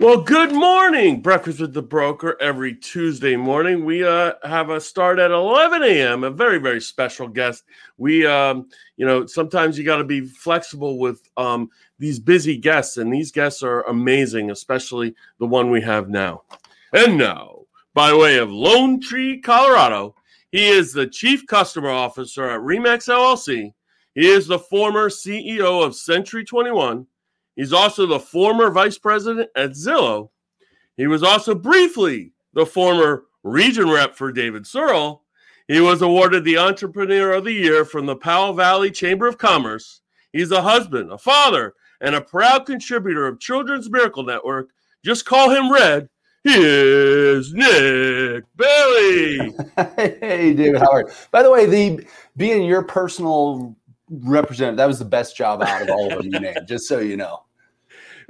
[0.00, 1.20] Well, good morning.
[1.20, 3.84] Breakfast with the Broker every Tuesday morning.
[3.84, 6.24] We uh, have a start at 11 a.m.
[6.24, 7.62] A very, very special guest.
[7.96, 11.70] We, um, you know, sometimes you got to be flexible with um,
[12.00, 16.42] these busy guests, and these guests are amazing, especially the one we have now.
[16.92, 17.60] And now,
[17.94, 20.16] by way of Lone Tree, Colorado,
[20.50, 23.72] he is the Chief Customer Officer at Remax LLC.
[24.16, 27.06] He is the former CEO of Century 21
[27.56, 30.30] He's also the former vice president at Zillow.
[30.96, 35.22] He was also briefly the former region rep for David Searle.
[35.68, 40.02] He was awarded the Entrepreneur of the Year from the Powell Valley Chamber of Commerce.
[40.32, 44.70] He's a husband, a father, and a proud contributor of Children's Miracle Network.
[45.04, 46.08] Just call him Red.
[46.42, 49.54] He is Nick Bailey.
[49.96, 51.10] hey, David Howard.
[51.30, 53.74] By the way, the being your personal
[54.10, 56.98] representative, that was the best job out of all of them you named, just so
[56.98, 57.43] you know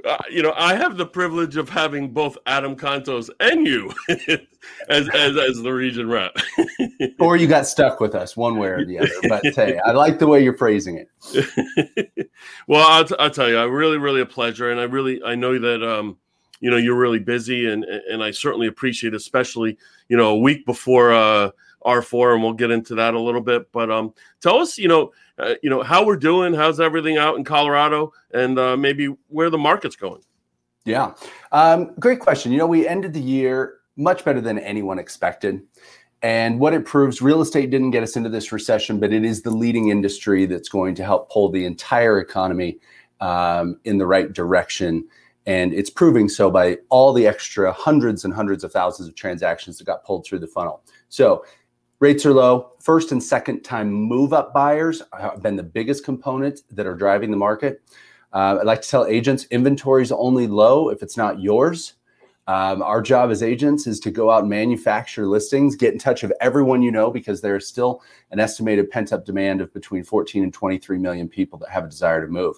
[0.05, 3.91] uh, you know, I have the privilege of having both Adam Contos and you
[4.89, 6.35] as, as, as the region rep.
[7.19, 9.09] or you got stuck with us one way or the other.
[9.27, 12.29] But hey, I like the way you're phrasing it.
[12.67, 15.35] well, I'll, t- I'll tell you, I really, really a pleasure, and I really, I
[15.35, 16.17] know that, um,
[16.59, 19.77] you know, you're really busy, and and I certainly appreciate, especially,
[20.07, 21.51] you know, a week before uh,
[21.85, 23.71] R4, and we'll get into that a little bit.
[23.71, 27.37] But um, tell us, you know uh, you know how we're doing how's everything out
[27.37, 30.21] in colorado and uh, maybe where the market's going.
[30.85, 31.13] Yeah.
[31.51, 32.51] Um, great question.
[32.51, 35.61] You know we ended the year much better than anyone expected
[36.21, 39.41] and what it proves real estate didn't get us into this recession but it is
[39.41, 42.77] the leading industry that's going to help pull the entire economy
[43.21, 45.01] um, in the right direction
[45.45, 49.77] and it's proving so by all the extra hundreds and hundreds of thousands of transactions
[49.77, 50.81] that got pulled through the funnel.
[51.09, 51.45] So
[52.05, 52.73] Rates are low.
[52.81, 57.31] First and second time move up buyers have been the biggest component that are driving
[57.31, 57.81] the market.
[58.31, 61.93] Uh, I'd like to tell agents inventory is only low if it's not yours.
[62.45, 66.21] Um, our job as agents is to go out and manufacture listings, get in touch
[66.21, 70.43] with everyone you know, because there's still an estimated pent up demand of between 14
[70.43, 72.57] and 23 million people that have a desire to move.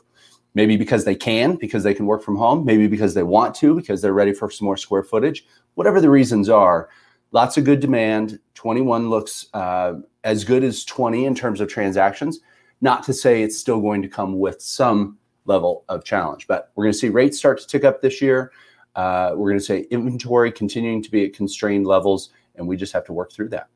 [0.56, 3.76] Maybe because they can, because they can work from home, maybe because they want to,
[3.76, 5.46] because they're ready for some more square footage.
[5.76, 6.90] Whatever the reasons are,
[7.32, 8.40] lots of good demand.
[8.56, 9.94] 21 looks uh,
[10.24, 12.40] as good as 20 in terms of transactions.
[12.82, 16.86] Not to say it's still going to come with some level of challenge, but we're
[16.86, 18.52] going to see rates start to tick up this year.
[18.96, 22.94] Uh, we're going to say inventory continuing to be at constrained levels, and we just
[22.94, 23.68] have to work through that.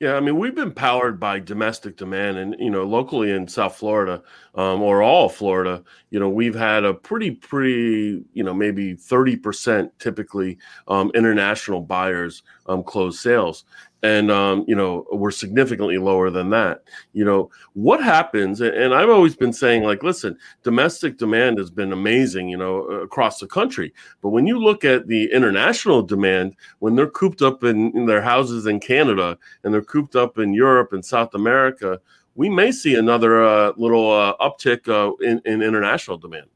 [0.00, 3.76] Yeah, I mean, we've been powered by domestic demand, and you know, locally in South
[3.76, 4.22] Florida,
[4.54, 9.36] um, or all Florida, you know, we've had a pretty, pretty, you know, maybe thirty
[9.36, 10.58] percent typically
[10.88, 13.64] um, international buyers um, close sales,
[14.02, 16.82] and um, you know we're significantly lower than that.
[17.12, 21.92] You know what happens and i've always been saying like listen domestic demand has been
[21.92, 23.92] amazing you know across the country.
[24.20, 28.22] But when you look at the international demand when they're cooped up in, in their
[28.22, 32.00] houses in canada and they're cooped up in europe and south america
[32.34, 36.46] we may see another uh, little uh, uptick uh, in, in international demand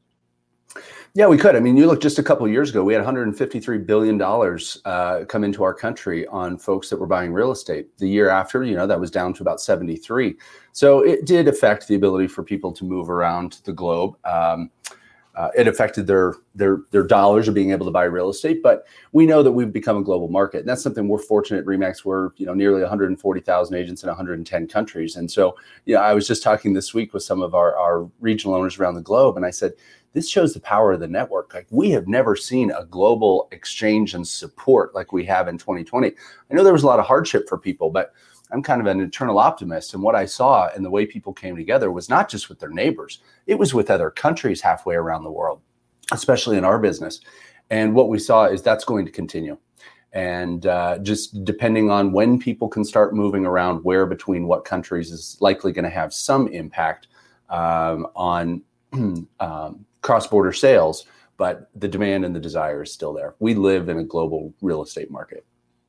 [1.17, 1.55] yeah, we could.
[1.55, 5.25] I mean, you look just a couple years ago, we had 153 billion dollars uh,
[5.27, 7.87] come into our country on folks that were buying real estate.
[7.97, 10.35] The year after, you know, that was down to about 73.
[10.73, 14.15] So it did affect the ability for people to move around the globe.
[14.25, 14.69] Um,
[15.37, 18.87] uh, it affected their their their dollars of being able to buy real estate, but
[19.11, 21.59] we know that we've become a global market, and that's something we're fortunate.
[21.59, 25.55] At Remax, we're you know nearly 140,000 agents in 110 countries, and so
[25.85, 28.79] you know I was just talking this week with some of our our regional owners
[28.79, 29.73] around the globe, and I said
[30.13, 31.53] this shows the power of the network.
[31.53, 36.07] Like we have never seen a global exchange and support like we have in 2020.
[36.07, 38.11] I know there was a lot of hardship for people, but
[38.51, 39.93] I'm kind of an eternal optimist.
[39.93, 42.69] And what I saw and the way people came together was not just with their
[42.69, 45.61] neighbors, it was with other countries halfway around the world,
[46.11, 47.19] especially in our business.
[47.69, 49.57] And what we saw is that's going to continue.
[50.13, 55.11] And uh, just depending on when people can start moving around, where between what countries
[55.11, 57.07] is likely going to have some impact
[57.49, 58.61] um, on
[59.39, 61.05] um, cross border sales,
[61.35, 63.35] but the demand and the desire is still there.
[63.39, 65.45] We live in a global real estate market.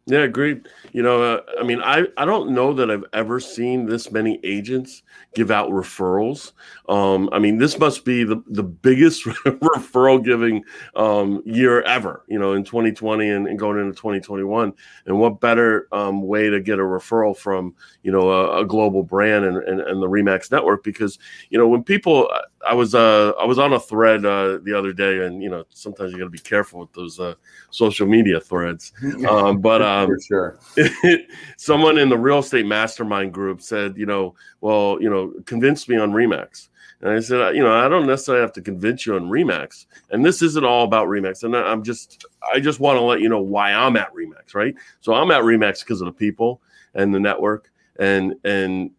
[0.09, 0.67] Yeah, agreed.
[0.93, 4.41] You know, uh, I mean, I, I don't know that I've ever seen this many
[4.43, 5.03] agents
[5.35, 6.53] give out referrals.
[6.89, 10.65] Um, I mean, this must be the, the biggest referral giving
[10.97, 14.73] um, year ever, you know, in 2020 and, and, going into 2021.
[15.05, 19.03] And what better um, way to get a referral from, you know, a, a global
[19.03, 20.85] brand and, and, and, the Remax network?
[20.85, 21.19] Because,
[21.51, 22.31] you know, when people,
[22.67, 25.65] I was uh, I was on a thread uh, the other day, and you know,
[25.71, 27.35] sometimes you got to be careful with those uh,
[27.71, 28.93] social media threads.
[29.29, 30.59] Um, but um, for sure,
[31.57, 35.97] someone in the real estate mastermind group said, you know, well, you know, convince me
[35.97, 36.69] on Remax.
[37.01, 39.87] And I said, you know, I don't necessarily have to convince you on Remax.
[40.11, 41.45] And this isn't all about Remax.
[41.45, 44.75] And I'm just, I just want to let you know why I'm at Remax, right?
[45.01, 46.61] So I'm at Remax because of the people
[46.95, 47.71] and the network.
[48.01, 48.91] And, and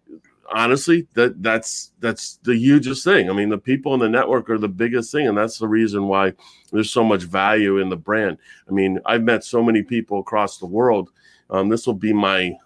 [0.53, 3.29] honestly, that that's that's the hugest thing.
[3.29, 6.07] I mean, the people in the network are the biggest thing, and that's the reason
[6.07, 6.33] why
[6.71, 8.37] there's so much value in the brand.
[8.67, 11.09] I mean, I've met so many people across the world.
[11.49, 12.57] Um, this will be my, I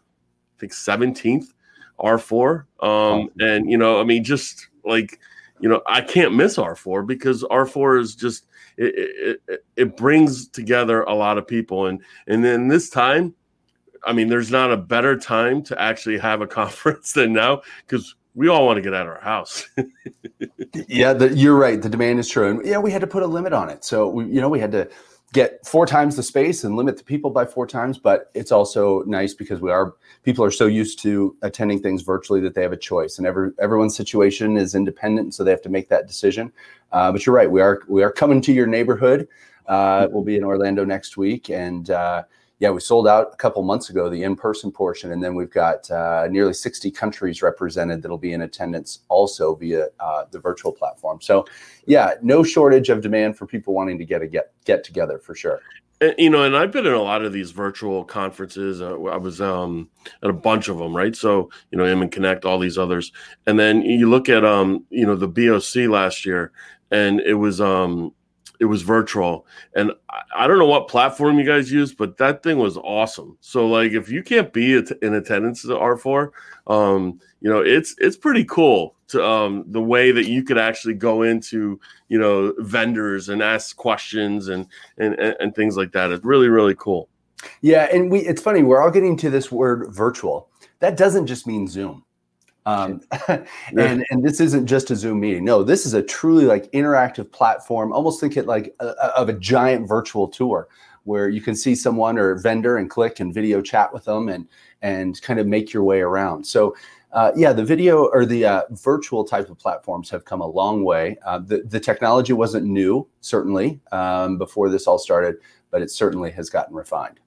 [0.60, 1.54] think, 17th
[2.00, 2.66] R4.
[2.82, 5.20] Um, and you know, I mean, just like
[5.60, 8.46] you know, I can't miss R4 because R4 is just
[8.76, 13.36] it, it, it brings together a lot of people, and and then this time
[14.06, 18.16] I mean, there's not a better time to actually have a conference than now because
[18.36, 19.68] we all want to get out of our house.
[20.88, 21.82] yeah, the, you're right.
[21.82, 23.84] The demand is true, and yeah, we had to put a limit on it.
[23.84, 24.90] So we, you know, we had to
[25.34, 27.98] get four times the space and limit the people by four times.
[27.98, 32.40] But it's also nice because we are people are so used to attending things virtually
[32.42, 35.70] that they have a choice, and every everyone's situation is independent, so they have to
[35.70, 36.52] make that decision.
[36.92, 37.52] Uh, but you're right.
[37.52, 39.28] We are we are coming to your neighborhood.
[39.68, 42.24] Uh, we'll be in Orlando next week, and uh,
[42.64, 45.92] yeah, we sold out a couple months ago the in-person portion, and then we've got
[45.92, 51.20] uh, nearly 60 countries represented that'll be in attendance also via uh, the virtual platform.
[51.22, 51.46] So,
[51.88, 55.36] yeah, no shortage of demand for people wanting to get a get get together for
[55.36, 55.60] sure.
[56.00, 58.82] And, you know, and I've been in a lot of these virtual conferences.
[58.82, 59.90] Uh, I was um,
[60.24, 61.18] at a bunch of them, right?
[61.18, 63.12] So, you know, and Connect, all these others,
[63.46, 66.54] and then you look at um, you know, the BOC last year,
[66.92, 68.14] and it was um
[68.64, 69.46] it was virtual.
[69.76, 69.92] And
[70.34, 73.38] I, don't know what platform you guys use but that thing was awesome.
[73.42, 76.30] So like if you can't be in attendance at r4
[76.68, 80.94] um you know it's it's pretty cool to um the way that you could actually
[80.94, 81.78] go into
[82.08, 84.66] you know vendors and ask questions and
[84.98, 86.12] and and things like that.
[86.12, 87.10] It's really really cool.
[87.60, 90.48] Yeah and we it's funny we're all getting to this word virtual.
[90.80, 92.06] That doesn't just mean zoom
[92.66, 93.02] um,
[93.78, 95.46] and and this isn't just a Zoom meeting.
[95.46, 97.92] No, this is a truly like interactive platform.
[97.92, 98.88] Almost think it like a,
[99.18, 100.68] of a giant virtual tour
[101.04, 104.48] where you can see someone or vendor and click and video chat with them and
[104.82, 106.46] and kind of make your way around.
[106.46, 106.76] So.
[107.12, 110.84] Uh, yeah, the video or the uh, virtual type of platforms have come a long
[110.84, 111.16] way.
[111.24, 115.36] Uh, the, the technology wasn't new, certainly, um, before this all started,
[115.70, 117.20] but it certainly has gotten refined.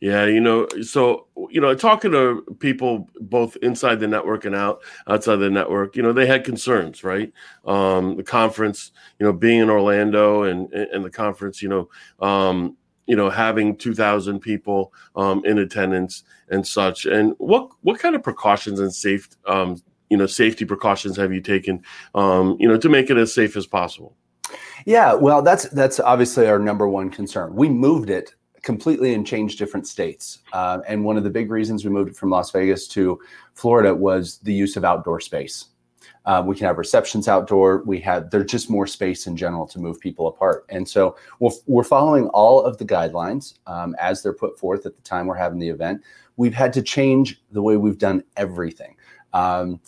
[0.00, 4.82] Yeah, you know, so you know, talking to people both inside the network and out
[5.08, 7.32] outside the network, you know, they had concerns, right?
[7.64, 11.88] Um, the conference, you know, being in Orlando and and the conference, you know,
[12.26, 12.76] um,
[13.06, 17.06] you know, having two thousand people um, in attendance and such.
[17.06, 21.40] And what what kind of precautions and safe, um, you know, safety precautions have you
[21.40, 21.82] taken,
[22.14, 24.16] um, you know, to make it as safe as possible?
[24.84, 27.54] Yeah, well, that's that's obviously our number one concern.
[27.54, 30.40] We moved it completely and changed different states.
[30.52, 33.20] Uh, and one of the big reasons we moved from Las Vegas to
[33.54, 35.66] Florida was the use of outdoor space.
[36.26, 37.82] Uh, we can have receptions outdoor.
[37.84, 41.50] We have there's just more space in general to move people apart, and so we're,
[41.66, 45.34] we're following all of the guidelines um, as they're put forth at the time we're
[45.36, 46.02] having the event.
[46.36, 48.96] We've had to change the way we've done everything.
[49.34, 49.80] Um,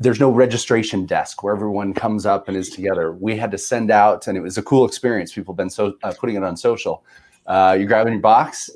[0.00, 3.12] there's no registration desk where everyone comes up and is together.
[3.12, 5.32] We had to send out, and it was a cool experience.
[5.32, 7.04] People have been so uh, putting it on social.
[7.46, 8.70] Uh, you're grabbing your box.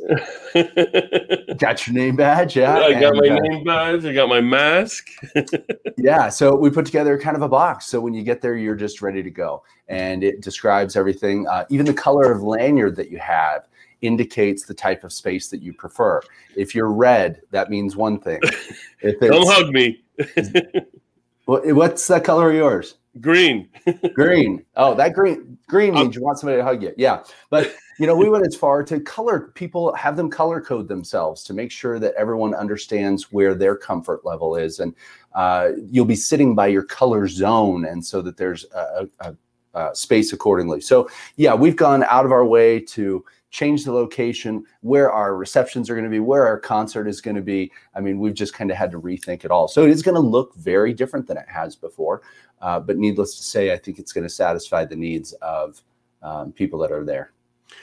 [1.56, 2.56] got your name badge.
[2.56, 2.76] Yeah.
[2.76, 4.04] I got my uh, name badge.
[4.04, 5.08] I got my mask.
[5.96, 6.28] yeah.
[6.28, 7.86] So we put together kind of a box.
[7.86, 9.62] So when you get there, you're just ready to go.
[9.88, 11.46] And it describes everything.
[11.48, 13.68] Uh, even the color of lanyard that you have
[14.02, 16.20] indicates the type of space that you prefer.
[16.54, 18.40] If you're red, that means one thing.
[19.00, 20.02] If it's, Don't hug me.
[21.46, 22.96] what's that color of yours?
[23.20, 23.68] Green.
[24.14, 24.64] green.
[24.76, 26.92] Oh, that green green means you want somebody to hug you.
[26.96, 27.22] Yeah.
[27.50, 31.42] But you know, we went as far to color people have them color code themselves
[31.44, 34.78] to make sure that everyone understands where their comfort level is.
[34.80, 34.94] And
[35.34, 39.36] uh, you'll be sitting by your color zone and so that there's a, a,
[39.74, 40.80] a space accordingly.
[40.80, 45.88] So yeah, we've gone out of our way to change the location, where our receptions
[45.88, 47.72] are going to be, where our concert is going to be.
[47.94, 49.68] I mean, we've just kind of had to rethink it all.
[49.68, 52.22] So it is going to look very different than it has before.
[52.60, 55.82] Uh, but needless to say, I think it's going to satisfy the needs of
[56.22, 57.32] um, people that are there.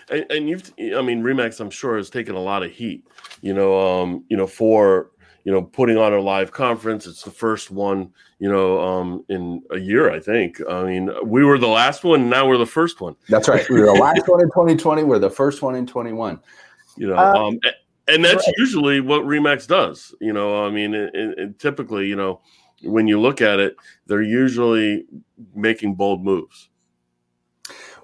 [0.10, 3.08] And, and, you've, I mean, Remax, I'm sure has taken a lot of heat,
[3.42, 5.12] you know, um, you know, for
[5.44, 7.06] you know putting on a live conference.
[7.06, 10.60] It's the first one, you know, um, in a year, I think.
[10.68, 13.16] I mean, we were the last one, now we're the first one.
[13.30, 13.68] That's right.
[13.70, 15.04] We were the last one in 2020.
[15.04, 16.40] We're the first one in 21.
[16.98, 17.60] You know, uh, um,
[18.08, 18.56] and that's right.
[18.58, 20.14] usually what Remax does.
[20.20, 22.42] You know, I mean, it, it, typically, you know,
[22.84, 25.06] when you look at it, they're usually
[25.54, 26.70] making bold moves.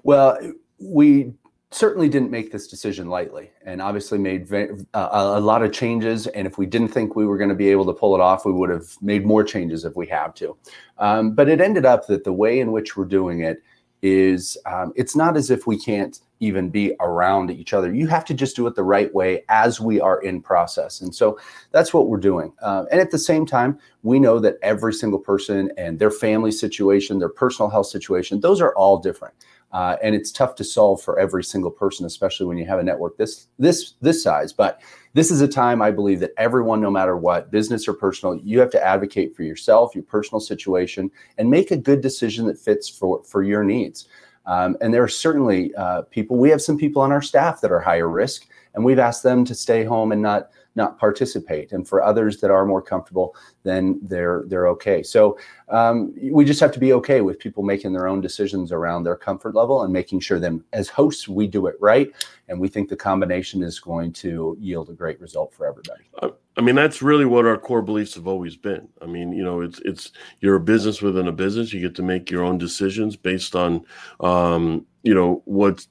[0.02, 0.38] Well,
[0.78, 1.32] we
[1.70, 6.46] certainly didn't make this decision lightly and obviously made uh, a lot of changes and
[6.46, 8.52] if we didn't think we were going to be able to pull it off we
[8.52, 10.54] would have made more changes if we have to
[10.98, 13.62] um, but it ended up that the way in which we're doing it
[14.02, 18.24] is um, it's not as if we can't even be around each other you have
[18.24, 21.38] to just do it the right way as we are in process and so
[21.70, 25.18] that's what we're doing uh, and at the same time we know that every single
[25.18, 29.34] person and their family situation their personal health situation those are all different
[29.72, 32.82] uh, and it's tough to solve for every single person, especially when you have a
[32.82, 34.52] network this this this size.
[34.52, 34.82] But
[35.14, 38.60] this is a time I believe that everyone, no matter what, business or personal, you
[38.60, 42.88] have to advocate for yourself, your personal situation, and make a good decision that fits
[42.88, 44.08] for for your needs.
[44.46, 46.36] Um, and there are certainly uh, people.
[46.36, 49.44] We have some people on our staff that are higher risk, and we've asked them
[49.44, 51.72] to stay home and not not participate.
[51.72, 55.02] And for others that are more comfortable, then they're they're okay.
[55.02, 55.38] So
[55.68, 59.16] um, we just have to be okay with people making their own decisions around their
[59.16, 62.10] comfort level and making sure them as hosts we do it right.
[62.48, 66.04] And we think the combination is going to yield a great result for everybody.
[66.56, 68.88] I mean, that's really what our core beliefs have always been.
[69.00, 71.72] I mean, you know, it's it's you're a business within a business.
[71.72, 73.84] You get to make your own decisions based on,
[74.20, 75.86] um, you know, what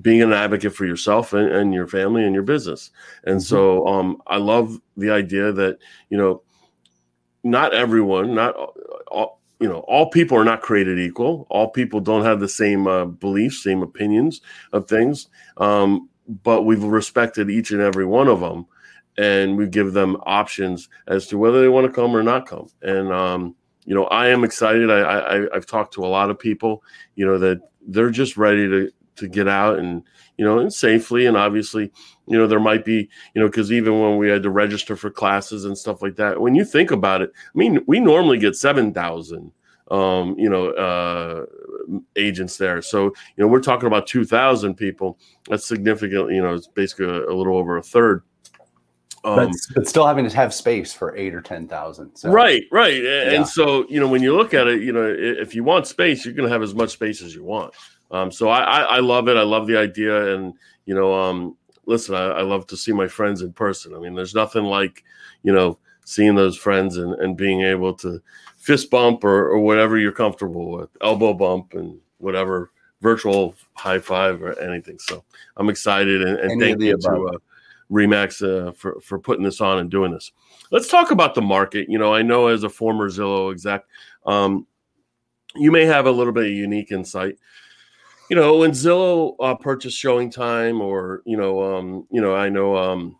[0.00, 2.90] being an advocate for yourself and, and your family and your business.
[3.24, 3.40] And mm-hmm.
[3.40, 5.78] so um, I love the idea that,
[6.10, 6.42] you know,
[7.44, 8.54] not everyone, not
[9.08, 11.46] all, you know, all people are not created equal.
[11.48, 14.40] All people don't have the same uh, beliefs, same opinions
[14.72, 15.28] of things.
[15.56, 16.08] Um,
[16.42, 18.66] but we've respected each and every one of them,
[19.18, 22.68] and we give them options as to whether they want to come or not come.
[22.82, 24.90] And um, you know, I am excited.
[24.90, 26.82] I, I I've talked to a lot of people,
[27.14, 30.02] you know, that they're just ready to to get out and
[30.36, 31.92] you know and safely and obviously
[32.26, 35.10] you know there might be you know because even when we had to register for
[35.10, 38.56] classes and stuff like that when you think about it i mean we normally get
[38.56, 39.52] 7000
[39.90, 41.44] um you know uh
[42.16, 46.68] agents there so you know we're talking about 2000 people that's significant you know it's
[46.68, 48.22] basically a, a little over a third
[49.24, 52.16] um, but, but, still having to have space for eight or ten thousand.
[52.16, 52.30] So.
[52.30, 53.32] Right, right, and, yeah.
[53.34, 56.24] and so you know when you look at it, you know if you want space,
[56.24, 57.72] you're going to have as much space as you want.
[58.12, 59.36] Um, so I, I, I, love it.
[59.36, 60.54] I love the idea, and
[60.84, 63.94] you know, um, listen, I, I, love to see my friends in person.
[63.94, 65.02] I mean, there's nothing like
[65.42, 68.20] you know seeing those friends and, and being able to
[68.58, 74.42] fist bump or, or whatever you're comfortable with, elbow bump and whatever virtual high five
[74.42, 74.98] or anything.
[74.98, 75.24] So
[75.56, 77.38] I'm excited and, and thank you to uh,
[77.90, 80.32] Remax uh, for for putting this on and doing this.
[80.70, 81.88] Let's talk about the market.
[81.88, 83.84] You know, I know as a former Zillow exec,
[84.24, 84.66] um,
[85.56, 87.36] you may have a little bit of unique insight
[88.32, 92.48] you know, when Zillow uh, purchased Showing Time, or you know, um, you know, I
[92.48, 93.18] know um,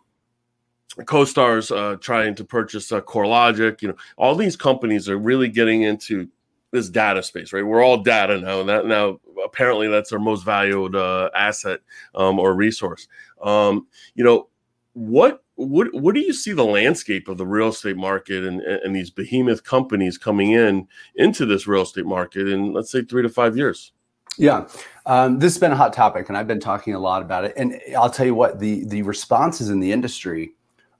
[1.01, 3.83] CoStar's uh, trying to purchase uh, CoreLogic.
[3.83, 6.27] You know, all these companies are really getting into
[6.71, 7.63] this data space, right?
[7.63, 11.81] We're all data now, and that now apparently that's our most valued uh, asset
[12.15, 13.07] um, or resource.
[13.43, 14.47] Um, you know,
[14.93, 18.95] what what what do you see the landscape of the real estate market and, and
[18.95, 23.29] these behemoth companies coming in into this real estate market in let's say three to
[23.29, 23.91] five years?
[24.37, 24.67] Yeah,
[25.05, 27.53] um, this has been a hot topic, and I've been talking a lot about it.
[27.55, 30.53] And I'll tell you what the the responses in the industry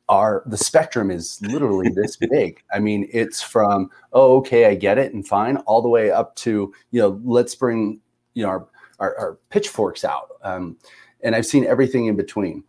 [0.09, 2.61] are the spectrum is literally this big.
[2.73, 6.35] I mean, it's from oh, okay, I get it, and fine, all the way up
[6.37, 7.99] to you know, let's bring
[8.33, 8.67] you know our
[8.99, 10.29] our, our pitchforks out.
[10.43, 10.77] Um,
[11.21, 12.63] and I've seen everything in between.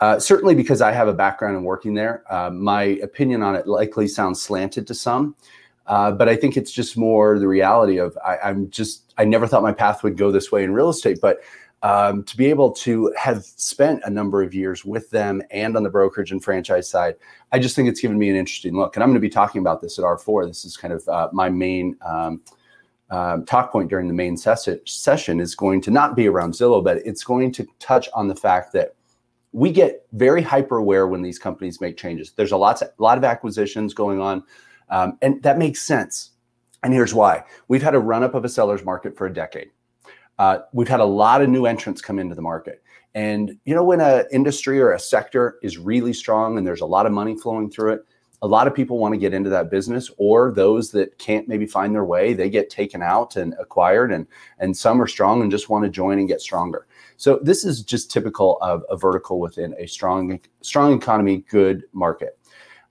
[0.00, 3.66] Uh, certainly, because I have a background in working there, uh, my opinion on it
[3.66, 5.36] likely sounds slanted to some.
[5.86, 9.46] Uh, but I think it's just more the reality of I, am just I never
[9.46, 11.40] thought my path would go this way in real estate, but
[11.82, 15.82] um, to be able to have spent a number of years with them and on
[15.82, 17.16] the brokerage and franchise side,
[17.52, 18.96] I just think it's given me an interesting look.
[18.96, 20.46] And I'm going to be talking about this at R4.
[20.46, 22.42] This is kind of uh, my main um,
[23.10, 26.84] um, talk point during the main ses- session is going to not be around Zillow,
[26.84, 28.94] but it's going to touch on the fact that
[29.52, 32.32] we get very hyper aware when these companies make changes.
[32.32, 34.44] There's a lot, a lot of acquisitions going on.
[34.90, 36.30] Um, and that makes sense.
[36.82, 39.70] And here's why we've had a run up of a seller's market for a decade.
[40.38, 42.82] Uh, we've had a lot of new entrants come into the market.
[43.14, 46.86] And you know, when an industry or a sector is really strong and there's a
[46.86, 48.04] lot of money flowing through it,
[48.42, 51.66] a lot of people want to get into that business, or those that can't maybe
[51.66, 54.26] find their way, they get taken out and acquired, and
[54.58, 56.86] and some are strong and just want to join and get stronger.
[57.18, 62.38] So this is just typical of a vertical within a strong strong economy, good market.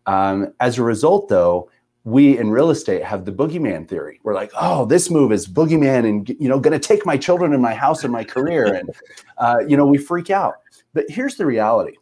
[0.05, 1.69] Um, as a result, though,
[2.05, 4.19] we in real estate have the boogeyman theory.
[4.23, 7.53] We're like, oh, this move is boogeyman and you know going to take my children
[7.53, 8.89] and my house and my career, and
[9.37, 10.55] uh, you know we freak out.
[10.93, 11.97] But here's the reality,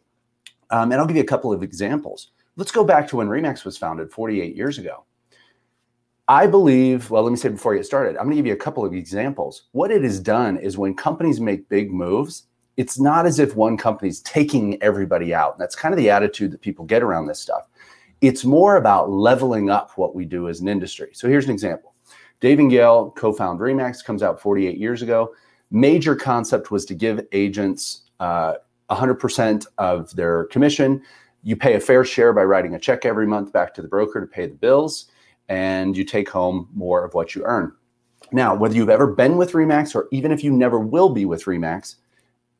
[0.70, 2.30] um, and I'll give you a couple of examples.
[2.56, 5.04] Let's go back to when Remax was founded 48 years ago.
[6.26, 8.52] I believe, well, let me say before I get started, I'm going to give you
[8.52, 9.68] a couple of examples.
[9.72, 13.78] What it has done is when companies make big moves, it's not as if one
[13.78, 15.58] company's taking everybody out.
[15.58, 17.68] That's kind of the attitude that people get around this stuff.
[18.20, 21.10] It's more about leveling up what we do as an industry.
[21.12, 21.94] So here's an example.
[22.40, 25.34] Dave and Gail co-found Remax, comes out 48 years ago.
[25.70, 28.54] Major concept was to give agents uh,
[28.90, 31.02] 100% of their commission.
[31.42, 34.20] You pay a fair share by writing a check every month back to the broker
[34.20, 35.10] to pay the bills,
[35.48, 37.72] and you take home more of what you earn.
[38.32, 41.44] Now, whether you've ever been with Remax or even if you never will be with
[41.44, 41.96] Remax,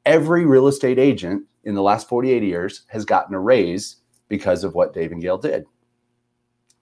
[0.07, 3.97] every real estate agent in the last 48 years has gotten a raise
[4.29, 5.65] because of what Dave and Gail did.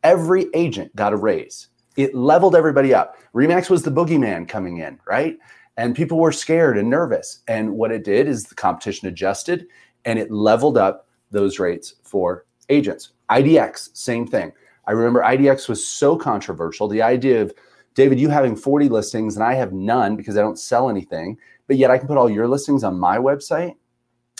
[0.02, 1.68] Every agent got a raise.
[1.96, 3.16] It leveled everybody up.
[3.34, 5.38] Remax was the boogeyman coming in, right?
[5.76, 7.40] And people were scared and nervous.
[7.48, 9.66] And what it did is the competition adjusted
[10.04, 13.10] and it leveled up those rates for agents.
[13.30, 14.52] IDX, same thing.
[14.86, 16.86] I remember IDX was so controversial.
[16.86, 17.52] The idea of
[17.94, 21.76] David, you having 40 listings and I have none because I don't sell anything, but
[21.76, 23.74] yet I can put all your listings on my website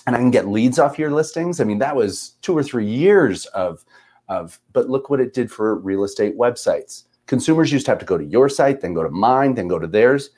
[0.07, 1.61] and I can get leads off your listings.
[1.61, 3.85] I mean, that was two or three years of,
[4.29, 7.05] of but look what it did for real estate websites.
[7.27, 9.79] Consumers used to have to go to your site, then go to mine, then go
[9.79, 10.31] to theirs,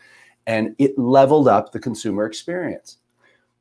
[0.46, 2.98] and it leveled up the consumer experience.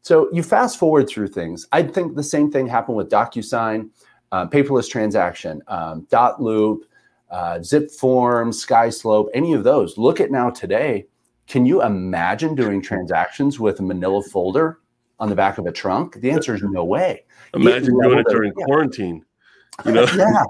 [0.02, 1.68] So you fast forward through things.
[1.74, 3.90] I think the same thing happened with DocuSign,
[4.32, 6.84] uh, paperless transaction, um, Dotloop,
[7.30, 9.98] uh, Zip Forms, SkySlope, any of those.
[9.98, 11.08] Look at now today.
[11.48, 14.80] Can you imagine doing transactions with a manila folder
[15.20, 16.16] on the back of a trunk?
[16.16, 17.24] The answer is no way.
[17.54, 19.24] Imagine doing it during quarantine.
[19.86, 20.08] You know?
[20.16, 20.44] yeah.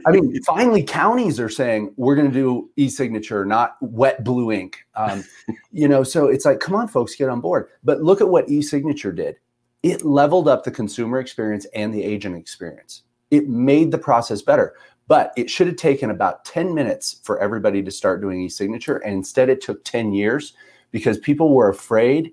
[0.06, 4.78] I mean, finally, counties are saying we're going to do e-signature, not wet blue ink.
[4.94, 5.24] Um,
[5.72, 7.68] you know, so it's like, come on, folks, get on board.
[7.82, 9.36] But look at what e-signature did.
[9.82, 13.02] It leveled up the consumer experience and the agent experience.
[13.30, 14.74] It made the process better.
[15.08, 18.98] But it should have taken about 10 minutes for everybody to start doing e-signature.
[18.98, 20.54] And instead, it took 10 years
[20.92, 22.32] because people were afraid.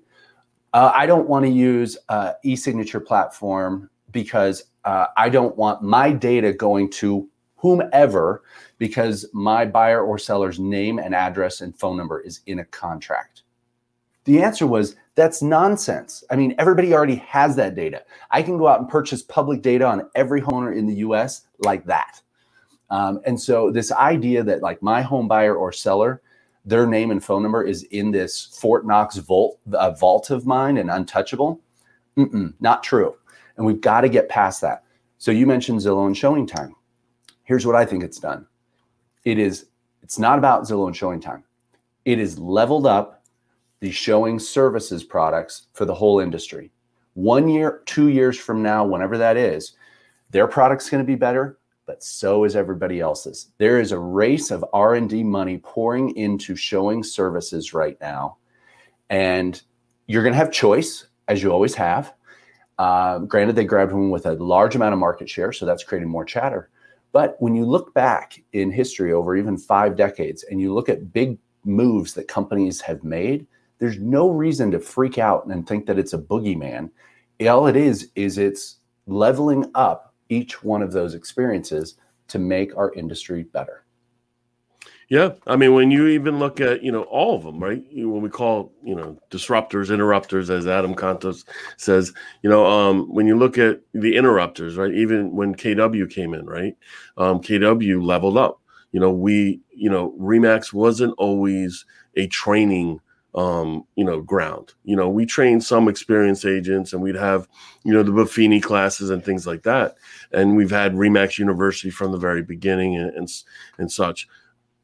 [0.72, 6.12] Uh, I don't want to use uh, e-signature platform because uh, I don't want my
[6.12, 8.42] data going to whomever
[8.78, 13.42] because my buyer or seller's name and address and phone number is in a contract.
[14.24, 16.24] The answer was that's nonsense.
[16.30, 18.02] I mean, everybody already has that data.
[18.30, 21.84] I can go out and purchase public data on every homeowner in the US like
[21.86, 22.20] that.
[22.90, 26.22] Um, and so, this idea that like my home buyer or seller,
[26.64, 30.78] their name and phone number is in this Fort Knox vault, uh, vault of mine
[30.78, 31.60] and untouchable,
[32.60, 33.16] not true.
[33.56, 34.84] And we've got to get past that.
[35.18, 36.74] So you mentioned Zillow and Showing Time.
[37.44, 38.46] Here's what I think it's done.
[39.24, 39.66] It is
[40.02, 41.44] it's not about Zillow and Showing Time.
[42.04, 43.22] It is leveled up
[43.80, 46.70] the showing services products for the whole industry.
[47.14, 49.74] One year, two years from now, whenever that is,
[50.30, 51.58] their product's going to be better,
[51.90, 53.50] but so is everybody else's.
[53.58, 58.36] There is a race of R&D money pouring into showing services right now.
[59.08, 59.60] And
[60.06, 62.14] you're going to have choice as you always have.
[62.78, 66.08] Uh, granted, they grabbed one with a large amount of market share, so that's creating
[66.08, 66.70] more chatter.
[67.10, 71.12] But when you look back in history over even five decades and you look at
[71.12, 73.48] big moves that companies have made,
[73.80, 76.88] there's no reason to freak out and think that it's a boogeyman.
[77.48, 78.76] All it is, is it's
[79.08, 81.96] leveling up each one of those experiences
[82.28, 83.84] to make our industry better.
[85.10, 87.82] Yeah, I mean, when you even look at you know all of them, right?
[87.92, 91.44] When we call you know disruptors, interrupters, as Adam Contos
[91.76, 92.12] says,
[92.42, 94.94] you know, um, when you look at the interrupters, right?
[94.94, 96.76] Even when KW came in, right?
[97.16, 98.60] Um, KW leveled up.
[98.92, 101.84] You know, we, you know, Remax wasn't always
[102.16, 103.00] a training
[103.34, 104.74] um, you know, ground.
[104.84, 107.48] You know, we trained some experienced agents and we'd have,
[107.84, 109.96] you know, the Buffini classes and things like that.
[110.32, 113.28] And we've had Remax University from the very beginning and, and,
[113.78, 114.28] and such.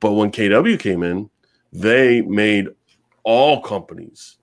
[0.00, 1.30] But when KW came in,
[1.72, 2.68] they made
[3.24, 4.37] all companies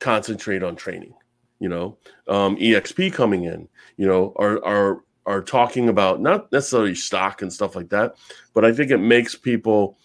[0.00, 1.14] concentrate on training.
[1.60, 6.94] You know, um, EXP coming in, you know, are are are talking about not necessarily
[6.94, 8.16] stock and stuff like that,
[8.52, 9.96] but I think it makes people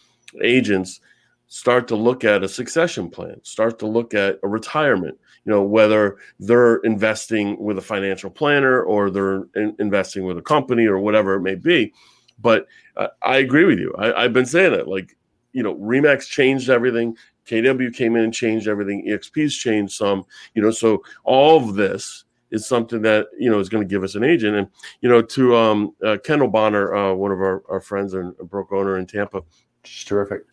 [0.41, 1.01] agents
[1.49, 5.17] start to look at a succession plan, start to look at a retirement.
[5.45, 10.43] You know, whether they're investing with a financial planner or they're in- investing with a
[10.43, 11.91] company or whatever it may be.
[12.39, 13.93] But uh, I agree with you.
[13.97, 14.87] I, have been saying it.
[14.87, 15.17] Like,
[15.51, 17.17] you know, Remax changed everything.
[17.47, 19.07] KW came in and changed everything.
[19.07, 20.25] EXP's changed some.
[20.53, 24.03] You know, so all of this is something that you know is going to give
[24.03, 24.55] us an agent.
[24.55, 24.67] And
[25.01, 28.43] you know, to um, uh, Kendall Bonner, uh, one of our, our friends and a
[28.43, 29.41] broker owner in Tampa,
[29.83, 30.43] she's terrific.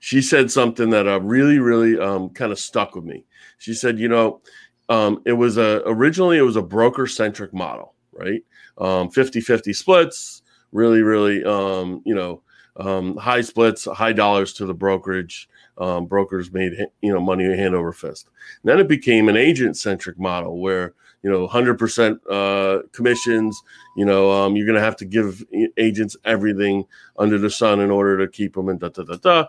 [0.00, 3.24] She said something that uh, really, really um, kind of stuck with me.
[3.58, 4.40] She said, you know,
[4.88, 8.42] um, it was a originally it was a broker centric model, right?
[8.78, 12.42] Um, 50 50 splits, really, really, um, you know,
[12.78, 15.48] um, high splits, high dollars to the brokerage.
[15.78, 18.28] Um, brokers made you know money hand over fist.
[18.62, 23.60] And then it became an agent centric model where you know 100% uh, commissions.
[23.96, 25.44] You know um, you're going to have to give
[25.76, 26.84] agents everything
[27.16, 29.46] under the sun in order to keep them and da da da da.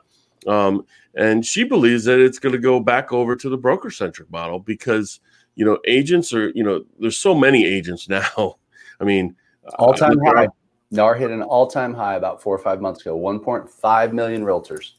[0.48, 4.32] Um, and she believes that it's going to go back over to the broker centric
[4.32, 5.20] model because
[5.56, 8.58] you know agents are you know there's so many agents now.
[9.00, 9.36] I mean,
[9.78, 10.48] all time high.
[10.92, 13.18] NAR hit an all time high about four or five months ago.
[13.18, 14.94] 1.5 million realtors.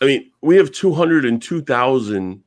[0.00, 2.42] I mean, we have 202,000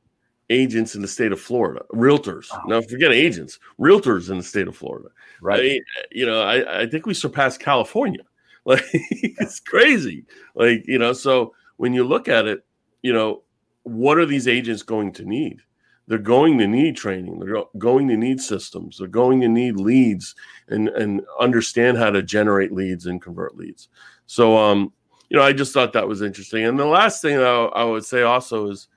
[0.49, 2.51] agents in the state of Florida, realtors.
[2.51, 2.63] Wow.
[2.67, 5.09] Now, forget agents, realtors in the state of Florida.
[5.41, 5.59] Right.
[5.59, 8.21] I mean, you know, I, I think we surpassed California.
[8.65, 10.25] Like, it's crazy.
[10.53, 12.65] Like, you know, so when you look at it,
[13.01, 13.41] you know,
[13.83, 15.61] what are these agents going to need?
[16.07, 17.39] They're going to need training.
[17.39, 18.97] They're going to need systems.
[18.97, 20.35] They're going to need leads
[20.67, 23.87] and and understand how to generate leads and convert leads.
[24.25, 24.91] So, um,
[25.29, 26.65] you know, I just thought that was interesting.
[26.65, 28.89] And the last thing I, I would say also is,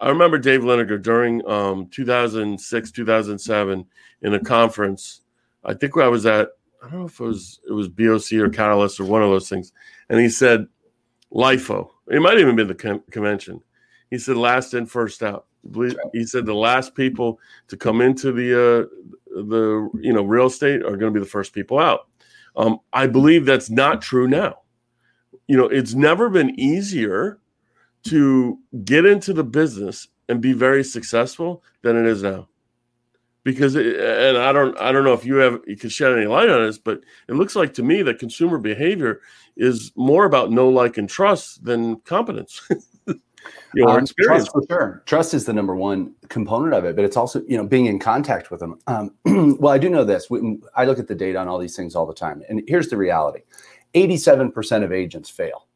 [0.00, 3.84] I remember Dave Liniger during um, 2006, 2007
[4.22, 5.20] in a conference.
[5.66, 6.48] I think where I was at,
[6.82, 9.50] I don't know if it was it was BOC or Catalyst or one of those
[9.50, 9.72] things,
[10.08, 10.66] and he said,
[11.30, 13.60] LIFO, it might even been the con- convention.
[14.10, 15.46] He said last in, first out.
[16.12, 18.86] He said the last people to come into the uh,
[19.34, 22.08] the you know real estate are going to be the first people out.
[22.54, 24.60] Um, I believe that's not true now.
[25.48, 27.40] You know, it's never been easier
[28.04, 32.48] to get into the business and be very successful than it is now.
[33.46, 36.26] Because it, and I don't I don't know if you have you can shed any
[36.26, 39.20] light on this, but it looks like to me that consumer behavior
[39.56, 42.68] is more about know, like, and trust than competence.
[43.74, 44.48] your um, experience.
[44.48, 45.02] Trust for sure.
[45.06, 48.00] Trust is the number one component of it, but it's also you know being in
[48.00, 48.80] contact with them.
[48.88, 49.14] Um,
[49.60, 50.28] well, I do know this.
[50.28, 52.88] We, I look at the data on all these things all the time, and here's
[52.88, 53.42] the reality:
[53.94, 55.68] eighty-seven percent of agents fail.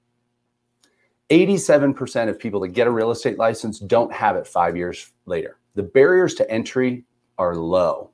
[1.30, 5.12] Eighty-seven percent of people that get a real estate license don't have it five years
[5.26, 5.58] later.
[5.76, 7.04] The barriers to entry
[7.40, 8.10] are low,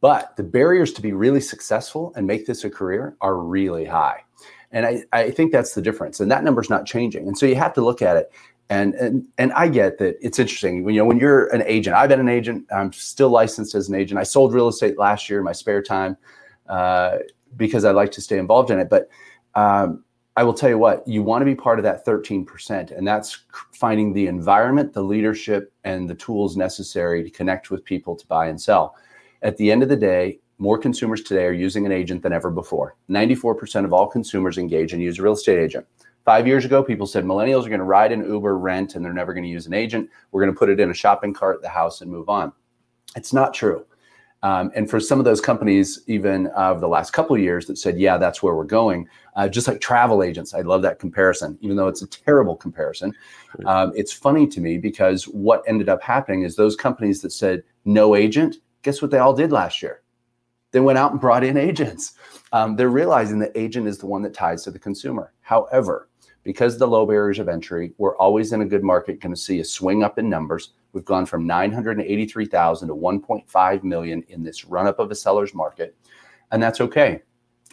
[0.00, 4.22] but the barriers to be really successful and make this a career are really high.
[4.70, 6.20] And I, I think that's the difference.
[6.20, 7.26] And that number's not changing.
[7.26, 8.32] And so you have to look at it.
[8.68, 10.82] And, and and I get that it's interesting.
[10.82, 12.66] When you know when you're an agent, I've been an agent.
[12.72, 14.18] I'm still licensed as an agent.
[14.18, 16.16] I sold real estate last year in my spare time
[16.68, 17.18] uh,
[17.56, 18.90] because I like to stay involved in it.
[18.90, 19.08] But
[19.54, 20.02] um,
[20.38, 23.44] I will tell you what, you want to be part of that 13%, and that's
[23.72, 28.48] finding the environment, the leadership, and the tools necessary to connect with people to buy
[28.48, 28.96] and sell.
[29.40, 32.50] At the end of the day, more consumers today are using an agent than ever
[32.50, 32.96] before.
[33.08, 35.86] 94% of all consumers engage and use a real estate agent.
[36.26, 39.14] Five years ago, people said millennials are going to ride an Uber, rent, and they're
[39.14, 40.10] never going to use an agent.
[40.32, 42.52] We're going to put it in a shopping cart, the house, and move on.
[43.16, 43.86] It's not true.
[44.46, 47.78] Um, and for some of those companies, even of the last couple of years, that
[47.78, 51.58] said, "Yeah, that's where we're going," uh, just like travel agents, I love that comparison,
[51.62, 53.12] even though it's a terrible comparison.
[53.64, 57.64] Um, it's funny to me because what ended up happening is those companies that said
[57.84, 60.02] no agent, guess what they all did last year?
[60.70, 62.14] They went out and brought in agents.
[62.52, 65.32] Um, they're realizing that agent is the one that ties to the consumer.
[65.40, 66.08] However,
[66.44, 69.58] because the low barriers of entry, we're always in a good market going to see
[69.58, 70.74] a swing up in numbers.
[70.96, 75.94] We've gone from 983,000 to 1.5 million in this run up of a seller's market,
[76.50, 77.20] and that's okay.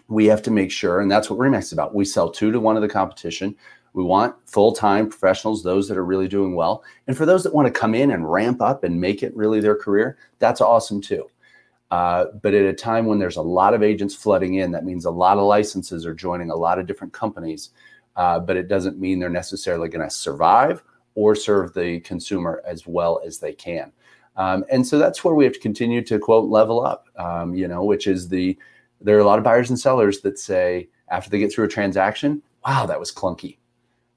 [0.10, 1.96] We have to make sure, and that's what Remax is about.
[1.96, 3.56] We sell two to one of the competition.
[3.94, 6.84] We want full time professionals, those that are really doing well.
[7.08, 9.62] And for those that want to come in and ramp up and make it really
[9.62, 11.30] their career, that's awesome too.
[11.92, 15.06] Uh, but at a time when there's a lot of agents flooding in, that means
[15.06, 17.70] a lot of licenses are joining a lot of different companies.
[18.18, 20.84] Uh, but it doesn't mean they're necessarily going to survive
[21.15, 23.91] or serve the consumer as well as they can.
[24.36, 27.67] Um, and so that's where we have to continue to quote level up, um, you
[27.67, 28.58] know, which is the
[29.02, 31.69] there are a lot of buyers and sellers that say after they get through a
[31.69, 33.58] transaction, wow, that was clunky.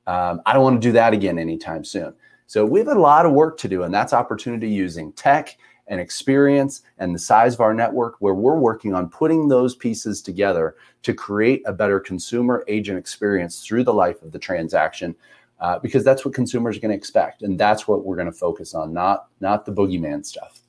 [0.06, 2.14] Um, I don't want to do that again anytime soon.
[2.46, 5.56] So we have a lot of work to do, and that's opportunity using tech
[5.88, 10.22] and experience and the size of our network where we're working on putting those pieces
[10.22, 15.14] together to create a better consumer agent experience through the life of the transaction
[15.60, 18.32] uh, because that's what consumers are going to expect and that's what we're going to
[18.32, 20.60] focus on not not the boogeyman stuff.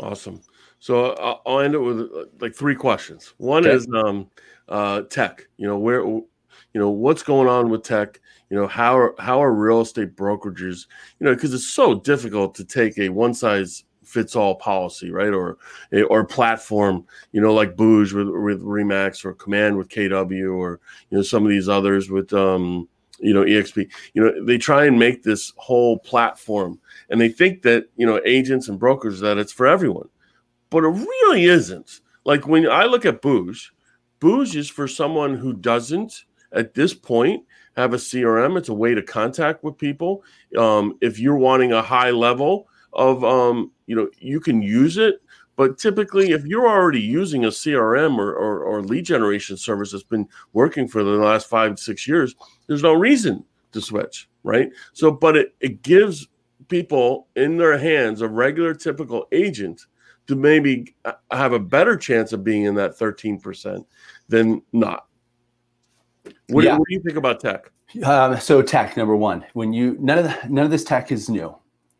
[0.00, 0.40] Awesome.
[0.80, 3.34] So i'll end it with uh, like three questions.
[3.38, 3.74] One okay.
[3.74, 4.30] is um,
[4.68, 5.46] uh, tech.
[5.56, 6.26] You know where you
[6.74, 8.20] know what's going on with tech?
[8.50, 10.86] You know how are, how are real estate brokerages
[11.18, 15.32] you know because it's so difficult to take a one size fits all policy, right?
[15.32, 15.58] Or
[16.08, 21.18] or platform, you know, like Booj with with Remax or Command with KW or you
[21.18, 23.76] know some of these others with um you know exp
[24.14, 26.78] you know they try and make this whole platform
[27.10, 30.08] and they think that you know agents and brokers that it's for everyone
[30.70, 33.70] but it really isn't like when i look at booj
[34.20, 37.44] booj is for someone who doesn't at this point
[37.78, 38.58] have a CRM.
[38.58, 40.24] It's a way to contact with people.
[40.56, 45.22] Um, if you're wanting a high level of, um, you know, you can use it.
[45.58, 50.04] But typically, if you're already using a CRM or, or, or lead generation service that's
[50.04, 52.36] been working for the last five, six years,
[52.68, 54.70] there's no reason to switch, right?
[54.92, 56.28] So, but it, it gives
[56.68, 59.86] people in their hands a regular, typical agent
[60.28, 63.84] to maybe uh, have a better chance of being in that 13%
[64.28, 65.06] than not.
[66.50, 66.74] What, yeah.
[66.74, 67.72] do, what do you think about tech?
[68.04, 71.28] Um, so tech number one, when you none of the, none of this tech is
[71.28, 71.56] new.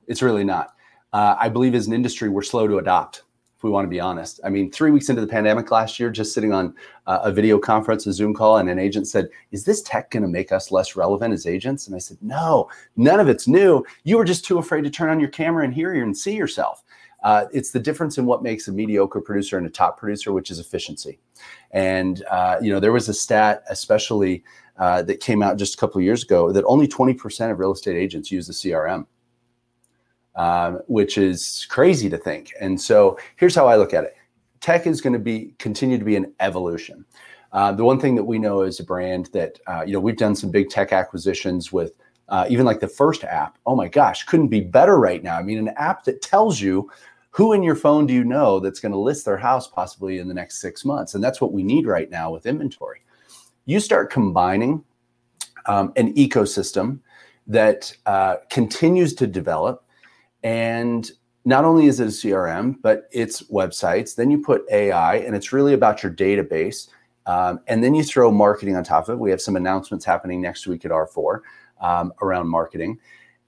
[0.07, 0.75] It's really not.
[1.13, 3.25] Uh, I believe as an industry, we're slow to adopt.
[3.59, 6.11] If we want to be honest, I mean, three weeks into the pandemic last year,
[6.11, 6.77] just sitting on
[7.09, 10.23] uh, a video conference, a Zoom call, and an agent said, "Is this tech going
[10.23, 13.85] to make us less relevant as agents?" And I said, "No, none of it's new.
[14.05, 16.85] You were just too afraid to turn on your camera and hear and see yourself."
[17.25, 20.53] Uh, it's the difference in what makes a mediocre producer and a top producer, which
[20.53, 21.19] is efficiency.
[21.73, 24.45] And uh, you know, there was a stat, especially
[24.79, 27.73] uh, that came out just a couple of years ago, that only 20% of real
[27.73, 29.05] estate agents use the CRM,
[30.39, 32.53] um, which is crazy to think.
[32.59, 34.17] And so, here's how I look at it:
[34.61, 37.05] tech is going to be continue to be an evolution.
[37.53, 40.17] Uh, the one thing that we know as a brand that uh, you know we've
[40.17, 41.93] done some big tech acquisitions with.
[42.31, 45.39] Uh, even like the first app, oh my gosh, couldn't be better right now.
[45.39, 46.91] I mean, an app that tells you
[47.31, 50.29] who in your phone do you know that's going to list their house possibly in
[50.29, 51.15] the next six months?
[51.15, 53.01] And that's what we need right now with inventory.
[53.65, 54.83] You start combining
[55.67, 56.99] um, an ecosystem
[57.47, 59.85] that uh, continues to develop.
[60.43, 61.11] And
[61.45, 64.15] not only is it a CRM, but it's websites.
[64.15, 66.89] Then you put AI, and it's really about your database.
[67.27, 69.19] Um, and then you throw marketing on top of it.
[69.19, 71.41] We have some announcements happening next week at R4
[71.81, 72.99] um, around marketing.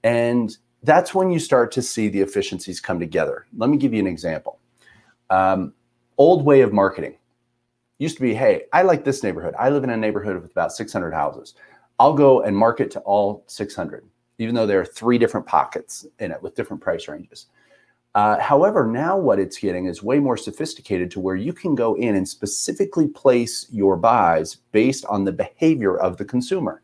[0.03, 3.45] And that's when you start to see the efficiencies come together.
[3.55, 4.59] Let me give you an example.
[5.29, 5.73] Um,
[6.17, 7.17] old way of marketing
[7.99, 9.53] used to be hey, I like this neighborhood.
[9.59, 11.53] I live in a neighborhood with about 600 houses.
[11.99, 14.05] I'll go and market to all 600,
[14.41, 17.47] even though there are three different pockets in it with different price ranges.
[18.13, 21.95] Uh, however, now what it's getting is way more sophisticated to where you can go
[21.95, 26.81] in and specifically place your buys based on the behavior of the consumer.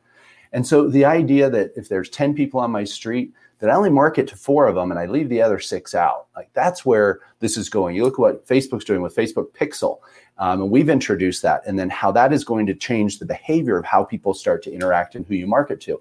[0.54, 3.90] And so the idea that if there's 10 people on my street, that I only
[3.90, 6.28] market to four of them and I leave the other six out.
[6.36, 7.96] Like that's where this is going.
[7.96, 10.00] You look at what Facebook's doing with Facebook Pixel,
[10.38, 13.78] um, and we've introduced that, and then how that is going to change the behavior
[13.78, 16.00] of how people start to interact and who you market to.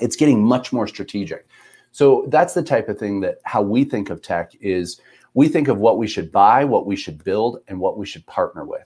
[0.00, 1.46] It's getting much more strategic.
[1.92, 5.00] So that's the type of thing that how we think of tech is
[5.34, 8.26] we think of what we should buy, what we should build, and what we should
[8.26, 8.84] partner with.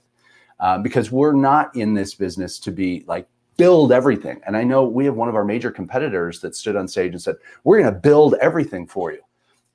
[0.59, 4.41] Um, because we're not in this business to be like build everything.
[4.45, 7.21] And I know we have one of our major competitors that stood on stage and
[7.21, 9.21] said, We're going to build everything for you.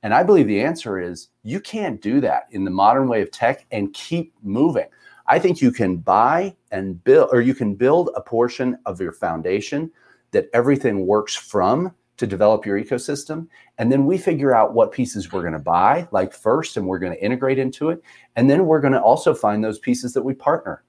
[0.02, 3.30] And I believe the answer is you can't do that in the modern way of
[3.30, 4.86] tech and keep moving.
[5.26, 9.12] I think you can buy and build, or you can build a portion of your
[9.12, 9.90] foundation
[10.32, 13.48] that everything works from to develop your ecosystem.
[13.78, 16.98] And then we figure out what pieces we're going to buy, like first, and we're
[16.98, 18.02] going to integrate into it.
[18.36, 20.84] And then we're going to also find those pieces that we partner.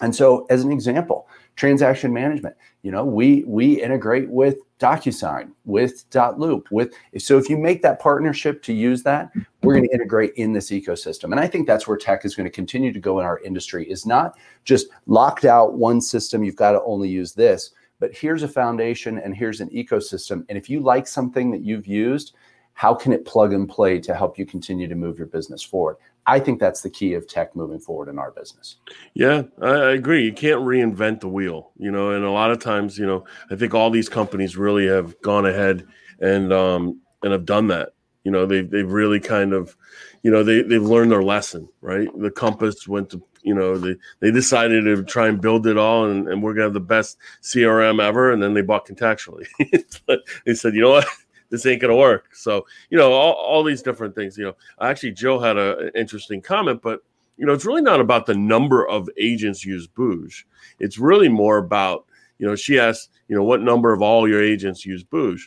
[0.00, 2.54] And so, as an example, transaction management.
[2.82, 7.98] You know, we we integrate with DocuSign, with Dotloop, with so if you make that
[7.98, 11.32] partnership to use that, we're going to integrate in this ecosystem.
[11.32, 13.90] And I think that's where tech is going to continue to go in our industry
[13.90, 18.42] is not just locked out one system, you've got to only use this, but here's
[18.42, 20.44] a foundation and here's an ecosystem.
[20.48, 22.34] And if you like something that you've used,
[22.74, 25.96] how can it plug and play to help you continue to move your business forward?
[26.28, 28.76] I think that's the key of tech moving forward in our business.
[29.14, 30.24] Yeah, I agree.
[30.24, 33.56] You can't reinvent the wheel, you know, and a lot of times, you know, I
[33.56, 35.86] think all these companies really have gone ahead
[36.20, 37.94] and um and have done that.
[38.24, 39.76] You know, they they've really kind of,
[40.22, 42.08] you know, they they've learned their lesson, right?
[42.16, 46.10] The Compass went to, you know, they they decided to try and build it all,
[46.10, 49.46] and, and we're gonna have the best CRM ever, and then they bought Contactually.
[50.44, 51.06] they said, you know what?
[51.50, 52.34] this ain't gonna work.
[52.34, 54.36] So you know all, all these different things.
[54.36, 57.00] You know, actually Joe had a, an interesting comment, but
[57.36, 60.44] you know it's really not about the number of agents use Booj.
[60.78, 62.06] It's really more about
[62.38, 65.40] you know she asked you know what number of all your agents use Booj.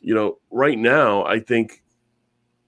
[0.00, 1.82] You know, right now I think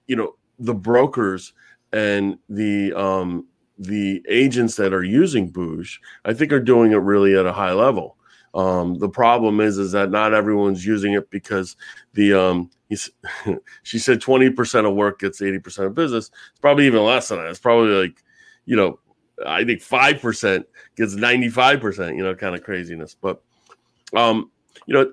[0.07, 1.53] you know the brokers
[1.93, 3.47] and the um
[3.81, 7.73] the agents that are using Booj, I think are doing it really at a high
[7.73, 8.17] level.
[8.53, 11.77] Um, the problem is, is that not everyone's using it because
[12.13, 12.69] the um,
[13.83, 16.29] she said 20% of work gets 80% of business.
[16.51, 17.49] It's probably even less than that.
[17.49, 18.23] It's probably like,
[18.65, 18.99] you know,
[19.45, 20.63] I think 5%
[20.95, 23.15] gets 95%, you know, kind of craziness.
[23.19, 23.41] But,
[24.13, 24.51] um,
[24.85, 25.11] you know,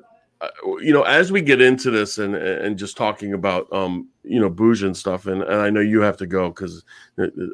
[0.80, 4.50] you know, as we get into this and and just talking about um, you know,
[4.50, 6.84] Booj and stuff, and, and I know you have to go because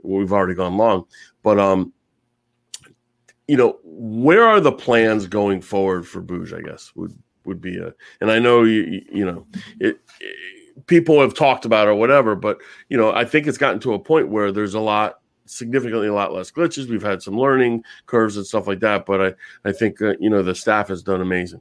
[0.03, 1.07] we've already gone long,
[1.43, 1.93] but um,
[3.49, 6.57] you know, where are the plans going forward for Booj?
[6.57, 9.47] I guess would would be a, and I know you you know
[9.81, 10.37] it, it
[10.87, 13.99] people have talked about or whatever, but you know, I think it's gotten to a
[13.99, 16.89] point where there's a lot significantly a lot less glitches.
[16.89, 20.31] We've had some learning curves and stuff like that, but I I think uh, you
[20.31, 21.61] know the staff has done amazing.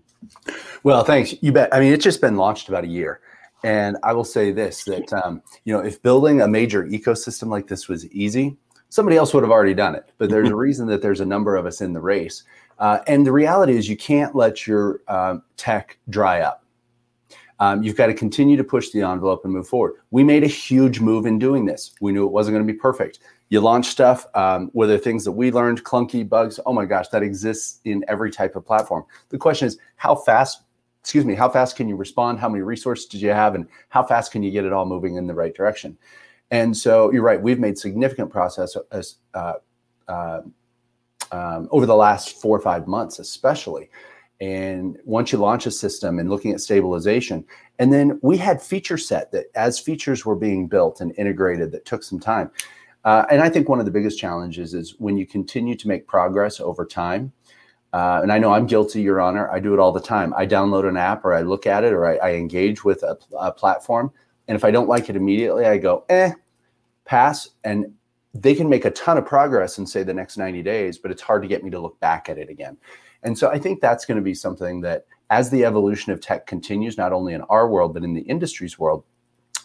[0.83, 1.35] Well, thanks.
[1.41, 1.73] You bet.
[1.73, 3.21] I mean, it's just been launched about a year,
[3.63, 7.67] and I will say this: that um, you know, if building a major ecosystem like
[7.67, 8.57] this was easy,
[8.89, 10.11] somebody else would have already done it.
[10.17, 12.43] But there's a reason that there's a number of us in the race,
[12.79, 16.61] uh, and the reality is you can't let your um, tech dry up.
[17.59, 19.93] Um, you've got to continue to push the envelope and move forward.
[20.11, 21.93] We made a huge move in doing this.
[22.01, 23.19] We knew it wasn't going to be perfect
[23.53, 26.59] you launch stuff um, whether things that we learned clunky bugs?
[26.65, 29.05] Oh my gosh that exists in every type of platform.
[29.29, 30.63] The question is how fast
[31.01, 32.39] excuse me how fast can you respond?
[32.39, 33.53] How many resources do you have?
[33.53, 35.95] And how fast can you get it all moving in the right direction?
[36.49, 39.53] And so you're right we've made significant process as, uh,
[40.07, 40.41] uh,
[41.31, 43.91] um, over the last four or five months especially.
[44.41, 47.45] And once you launch a system and looking at stabilization
[47.77, 51.85] and then we had feature set that as features were being built and integrated that
[51.85, 52.49] took some time
[53.03, 56.07] uh, and I think one of the biggest challenges is when you continue to make
[56.07, 57.33] progress over time.
[57.91, 59.51] Uh, and I know I'm guilty, Your Honor.
[59.51, 60.33] I do it all the time.
[60.35, 63.17] I download an app or I look at it or I, I engage with a,
[63.37, 64.11] a, platform.
[64.47, 66.31] And if I don't like it immediately, I go, eh,
[67.05, 67.49] pass.
[67.63, 67.93] And
[68.33, 71.21] they can make a ton of progress in, say, the next 90 days, but it's
[71.21, 72.77] hard to get me to look back at it again.
[73.21, 76.47] And so I think that's going to be something that, as the evolution of tech
[76.47, 79.03] continues, not only in our world, but in the industry's world,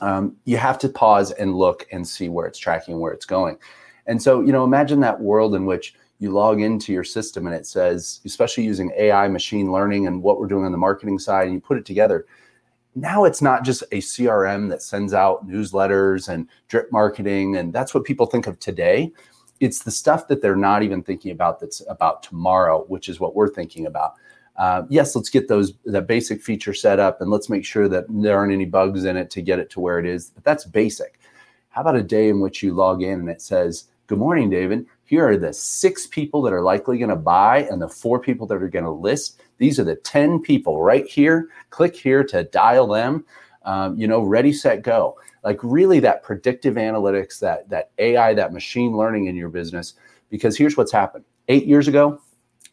[0.01, 3.59] um, you have to pause and look and see where it's tracking, where it's going.
[4.07, 7.55] And so, you know, imagine that world in which you log into your system and
[7.55, 11.47] it says, especially using AI, machine learning, and what we're doing on the marketing side,
[11.47, 12.27] and you put it together.
[12.95, 17.95] Now it's not just a CRM that sends out newsletters and drip marketing, and that's
[17.95, 19.13] what people think of today.
[19.61, 23.37] It's the stuff that they're not even thinking about that's about tomorrow, which is what
[23.37, 24.15] we're thinking about
[24.59, 28.05] uh, yes, let's get those that basic feature set up and let's make sure that
[28.09, 30.31] there aren't any bugs in it to get it to where it is.
[30.31, 31.21] But that's basic.
[31.71, 34.87] How about a day in which you log in and it says, Good morning, David.
[35.05, 38.47] Here are the six people that are likely going to buy and the four people
[38.47, 39.41] that are going to list.
[39.59, 41.49] These are the 10 people right here.
[41.71, 43.27] Click here to dial them.
[43.65, 45.19] Um, you know, ready, set, go.
[45.45, 49.95] Like really that predictive analytics, that that AI, that machine learning in your business.
[50.31, 51.25] Because here's what's happened.
[51.49, 52.21] Eight years ago,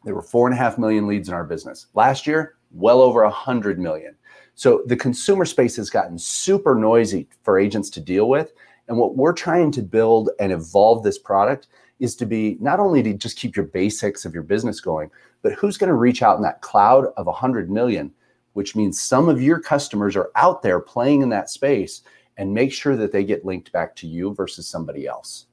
[0.06, 1.88] there were four and a half million leads in our business.
[1.96, 4.16] Last year, well over a hundred million.
[4.54, 8.54] So the consumer space has gotten super noisy for agents to deal with.
[8.88, 11.68] And what we're trying to build and evolve this product
[12.00, 15.10] is to be not only to just keep your basics of your business going,
[15.42, 18.12] but who's going to reach out in that cloud of 100 million,
[18.54, 22.04] which means some of your customers are out there playing in that space
[22.38, 25.48] and make sure that they get linked back to you versus somebody else.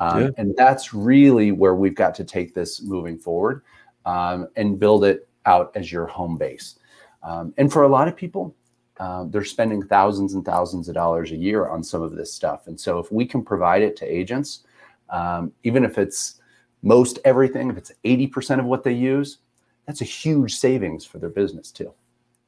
[0.00, 0.30] Um, yeah.
[0.36, 3.62] And that's really where we've got to take this moving forward
[4.06, 6.78] um, and build it out as your home base.
[7.22, 8.54] Um, and for a lot of people,
[8.98, 12.66] uh, they're spending thousands and thousands of dollars a year on some of this stuff.
[12.66, 14.64] And so if we can provide it to agents,
[15.10, 16.40] um, even if it's
[16.82, 19.38] most everything, if it's 80% of what they use,
[19.86, 21.92] that's a huge savings for their business too.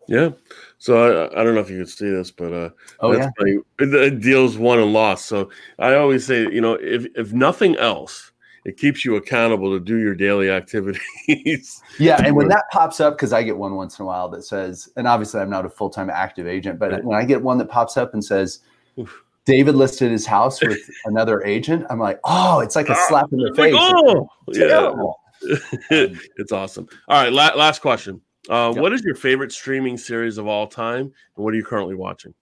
[0.08, 0.30] Yeah.
[0.78, 3.30] So I, I don't know if you could see this, but uh, oh yeah,
[3.78, 5.26] it deals won and lost.
[5.26, 8.32] So I always say, you know, if if nothing else,
[8.64, 11.82] it keeps you accountable to do your daily activities.
[11.98, 14.44] yeah, and when that pops up, because I get one once in a while that
[14.44, 17.04] says, and obviously I'm not a full time active agent, but right.
[17.04, 18.60] when I get one that pops up and says.
[18.98, 19.24] Oof.
[19.46, 21.86] David listed his house with another agent.
[21.88, 23.72] I'm like, oh, it's like a ah, slap in the face.
[23.72, 24.92] Like, oh, yeah.
[26.36, 26.86] it's awesome.
[27.08, 28.20] All right, la- last question.
[28.48, 28.82] Uh, yep.
[28.82, 32.32] What is your favorite streaming series of all time, and what are you currently watching?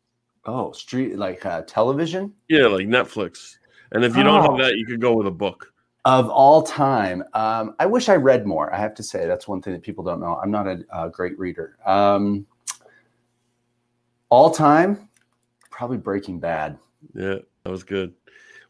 [0.44, 2.32] Oh, street like uh, television?
[2.48, 3.56] Yeah, like Netflix.
[3.92, 4.24] And if you oh.
[4.24, 4.58] don't have oh.
[4.58, 5.72] that, you could go with a book.
[6.04, 8.72] Of all time, um, I wish I read more.
[8.72, 10.38] I have to say that's one thing that people don't know.
[10.42, 11.76] I'm not a, a great reader.
[11.84, 12.46] Um,
[14.30, 15.08] all time,
[15.70, 16.78] probably Breaking Bad.
[17.14, 18.14] Yeah, that was good.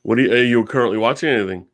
[0.02, 1.28] What are you, are you currently watching?
[1.28, 1.66] Anything?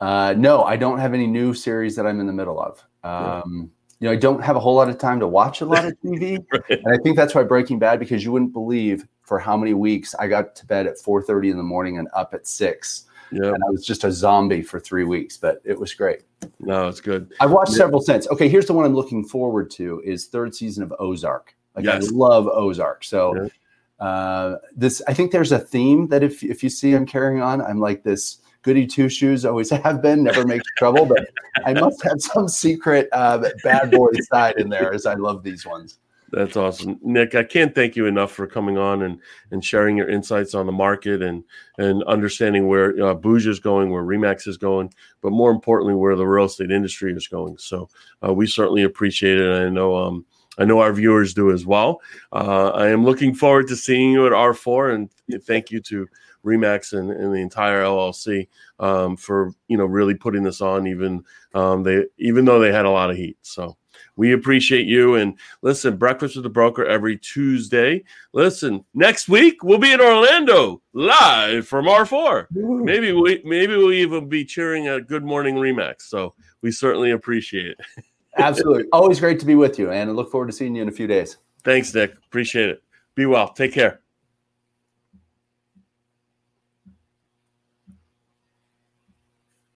[0.00, 2.84] Uh, no, I don't have any new series that I'm in the middle of.
[3.04, 3.70] Um,
[4.02, 5.92] you know, I don't have a whole lot of time to watch a lot of
[6.04, 6.62] TV, right.
[6.70, 8.00] and I think that's why Breaking Bad.
[8.00, 11.56] Because you wouldn't believe for how many weeks I got to bed at 4:30 in
[11.56, 13.04] the morning and up at six.
[13.30, 13.54] Yeah.
[13.54, 16.22] And I was just a zombie for three weeks, but it was great.
[16.58, 17.32] No, it's good.
[17.40, 17.78] I've watched yeah.
[17.78, 18.26] several since.
[18.26, 21.54] Okay, here's the one I'm looking forward to: is third season of Ozark.
[21.76, 22.08] Like yes.
[22.08, 23.04] I love Ozark.
[23.04, 23.48] So
[24.00, 24.04] yeah.
[24.04, 27.62] uh, this, I think there's a theme that if if you see I'm carrying on,
[27.62, 31.04] I'm like this goody two shoes always have been, never makes trouble.
[31.04, 31.28] But
[31.64, 35.66] I must have some secret uh, bad boy side in there, as I love these
[35.66, 35.98] ones.
[36.32, 37.34] That's awesome, Nick.
[37.34, 40.72] I can't thank you enough for coming on and and sharing your insights on the
[40.72, 41.44] market and
[41.76, 46.16] and understanding where uh, Booj is going, where Remax is going, but more importantly, where
[46.16, 47.58] the real estate industry is going.
[47.58, 47.90] So
[48.26, 49.62] uh, we certainly appreciate it.
[49.62, 50.24] I know um,
[50.56, 52.00] I know our viewers do as well.
[52.32, 56.08] Uh, I am looking forward to seeing you at R4, and thank you to
[56.44, 60.86] Remax and, and the entire LLC um, for you know really putting this on.
[60.86, 61.24] Even
[61.54, 63.76] um, they even though they had a lot of heat, so.
[64.14, 65.14] We appreciate you.
[65.14, 68.04] And listen, Breakfast with the Broker every Tuesday.
[68.34, 72.46] Listen, next week we'll be in Orlando live from R4.
[72.50, 76.02] Maybe we maybe we'll even be cheering a Good Morning Remax.
[76.02, 77.80] So we certainly appreciate it.
[78.36, 78.84] Absolutely.
[78.92, 80.92] Always great to be with you, and I look forward to seeing you in a
[80.92, 81.36] few days.
[81.64, 82.14] Thanks, Nick.
[82.26, 82.82] Appreciate it.
[83.14, 83.52] Be well.
[83.52, 84.01] Take care.